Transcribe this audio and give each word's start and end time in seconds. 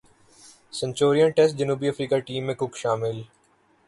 Centurion 0.73 1.29
test 1.31 1.55
جنوبی 1.57 1.87
افریقی 1.89 2.19
team 2.27 2.45
میں 2.45 2.55
کک 2.55 2.77
شامل 2.77 3.21